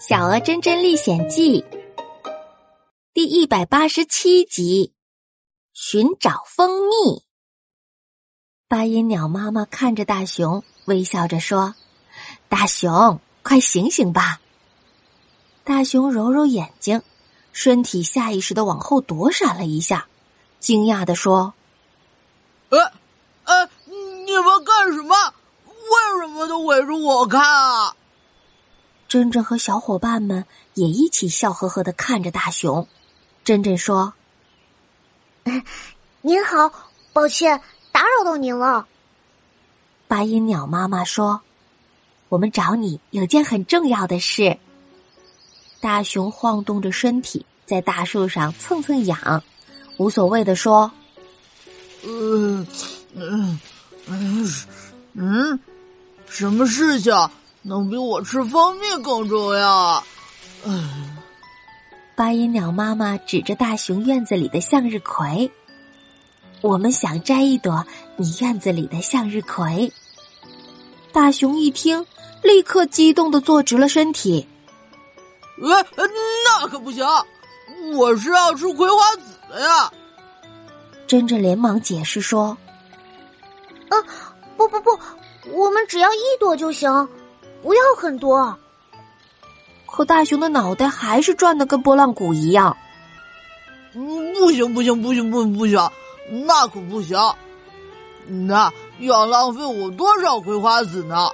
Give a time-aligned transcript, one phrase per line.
[0.02, 1.60] 《小鹅真真历险记》
[3.12, 4.94] 第一百八十七集：
[5.74, 7.22] 寻找蜂蜜。
[8.66, 11.74] 八音鸟妈妈看着大熊，微笑着说
[12.48, 14.40] ：“大熊，快醒醒吧！”
[15.64, 17.02] 大熊揉揉眼睛，
[17.52, 20.08] 身体下意识的往后躲闪了一下，
[20.58, 21.52] 惊讶的说
[22.70, 22.78] ：“呃，
[23.44, 23.68] 呃，
[24.24, 25.14] 你们干什么？
[25.66, 27.69] 为什么都围着我看啊？”
[29.10, 32.86] 珍珍和小伙伴们也一起笑呵呵的看着大熊。
[33.42, 34.14] 珍珍说
[36.22, 36.72] ：“您好，
[37.12, 37.60] 抱歉
[37.90, 38.86] 打扰到您了。”
[40.06, 41.40] 八音鸟妈妈说
[42.30, 44.56] ：“我们找你有件很重要的事。”
[45.82, 49.42] 大熊晃动着身体，在大树上蹭蹭痒，
[49.96, 50.88] 无所谓的说
[52.06, 52.64] ：“嗯
[53.16, 53.58] 嗯
[54.06, 54.54] 嗯
[55.14, 55.60] 嗯，
[56.28, 57.12] 什么事情？”
[57.62, 60.02] 能比我吃蜂蜜更重要。
[60.66, 60.72] 唉，
[62.14, 65.50] 八音鸟妈妈指着大熊院子里的向日葵，
[66.62, 67.84] 我们想摘一朵
[68.16, 69.92] 你院子里的向日葵。
[71.12, 72.06] 大熊一听，
[72.42, 74.46] 立刻激动的坐直了身体。
[75.62, 75.86] 呃，
[76.44, 77.04] 那可不行，
[77.94, 79.92] 我是要吃葵花籽的呀。
[81.06, 82.56] 珍珍连忙解释说
[83.90, 83.96] ：“啊，
[84.56, 84.98] 不不不，
[85.52, 86.90] 我们只要一朵就行。”
[87.62, 88.58] 不要很多，
[89.86, 92.76] 可大熊的脑袋还是转的跟拨浪鼓一样。
[93.94, 95.90] 嗯，不行不行不行不不行，
[96.46, 97.18] 那可不行，
[98.46, 101.28] 那要浪费我多少葵花籽呢？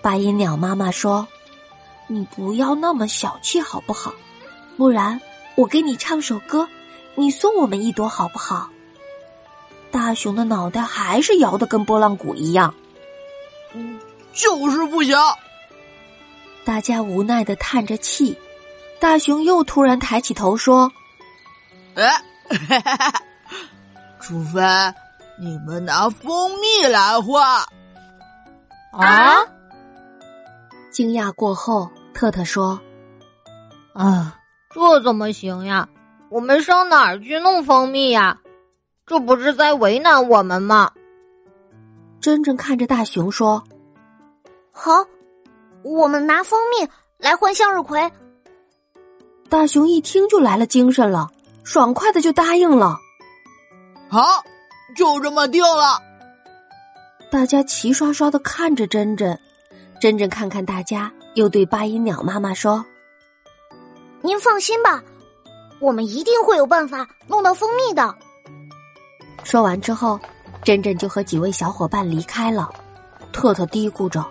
[0.00, 1.26] 八音鸟妈妈说
[2.06, 4.14] ：“你不要那么小气好不好？
[4.76, 5.20] 不然
[5.56, 6.68] 我给你唱首歌，
[7.16, 8.70] 你送我们一朵好不好？”
[9.90, 12.72] 大熊的脑袋还是摇的跟拨浪鼓一样。
[13.74, 13.98] 嗯。
[14.38, 15.18] 就是不行，
[16.64, 18.38] 大家无奈的叹着气。
[19.00, 20.90] 大熊又突然抬起头说
[21.96, 22.08] ：“哎，
[24.20, 24.60] 除非
[25.40, 27.44] 你们拿蜂蜜来换。”
[28.94, 29.44] 啊！
[30.92, 32.80] 惊讶过后，特特说
[33.92, 34.38] ：“啊，
[34.70, 35.88] 这怎么行呀？
[36.28, 38.38] 我们上哪儿去弄蜂蜜呀？
[39.04, 40.92] 这不是在为难我们吗？”
[42.20, 43.64] 真正看着大熊说。
[44.80, 45.04] 好，
[45.82, 48.00] 我们拿蜂蜜来换向日葵。
[49.48, 51.28] 大熊一听就来了精神了，
[51.64, 52.96] 爽快的就答应了。
[54.08, 54.44] 好，
[54.94, 56.00] 就这么定了。
[57.28, 59.36] 大家齐刷刷的看着珍珍，
[60.00, 62.86] 珍珍看看大家，又对八音鸟妈妈说
[64.22, 65.02] ：“您放心吧，
[65.80, 68.14] 我们一定会有办法弄到蜂蜜的。”
[69.42, 70.20] 说完之后，
[70.62, 72.70] 珍珍就和几位小伙伴离开了。
[73.32, 74.24] 特特嘀咕着。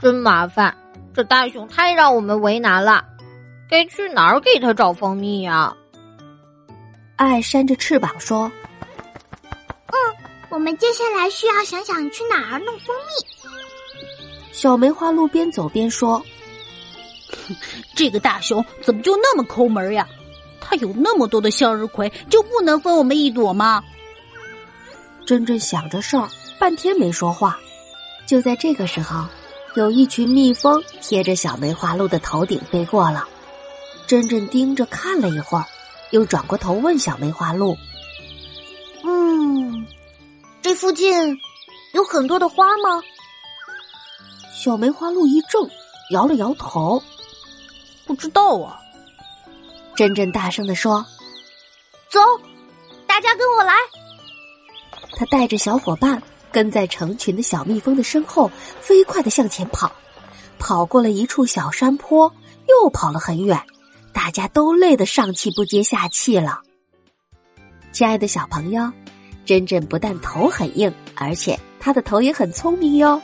[0.00, 0.76] 真麻烦，
[1.14, 3.04] 这大熊太让我们为难了。
[3.68, 5.74] 该去哪儿给他找蜂蜜呀？
[7.16, 8.50] 爱扇着翅膀说
[9.88, 9.96] ：“嗯，
[10.50, 13.26] 我们接下来需要想想去哪儿弄蜂蜜。”
[14.52, 16.22] 小梅花鹿边走边说
[17.96, 20.06] ：“这个大熊怎么就那么抠门呀？
[20.60, 23.82] 他有那么多的向日葵，就不能分我们一朵吗？”
[25.26, 26.28] 珍珍想着事儿，
[26.58, 27.58] 半天没说话。
[28.26, 29.24] 就在这个时候。
[29.76, 33.28] 有一群蜜蜂贴着小梅花鹿的头顶飞过了，
[34.06, 35.66] 珍珍盯着看了一会儿，
[36.12, 37.76] 又转过头问小梅花鹿
[39.04, 39.86] ：“嗯，
[40.62, 41.38] 这附近
[41.92, 43.02] 有很多的花吗？”
[44.56, 45.68] 小梅花鹿一怔，
[46.10, 47.02] 摇了摇头
[48.08, 48.80] ：“不知道啊。”
[49.94, 51.04] 珍珍大声的说
[52.08, 52.18] ：“走，
[53.06, 53.74] 大家跟我来。”
[55.18, 56.22] 他带着小伙伴。
[56.56, 58.50] 跟在成群的小蜜蜂的身后，
[58.80, 59.92] 飞快的向前跑，
[60.58, 62.32] 跑过了一处小山坡，
[62.66, 63.60] 又跑了很远，
[64.10, 66.62] 大家都累得上气不接下气了。
[67.92, 68.90] 亲爱的小朋友，
[69.44, 73.20] 珍珍不但头很硬，而且她的头也很聪明哟。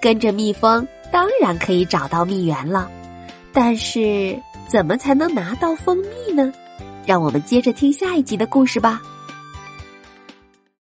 [0.00, 2.88] 跟着蜜蜂，当然可以找到蜜源了。
[3.52, 6.52] 但是，怎么才能拿到蜂蜜呢？
[7.04, 9.02] 让我们接着听下一集的故事吧。